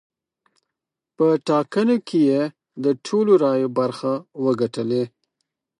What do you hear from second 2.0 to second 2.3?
کې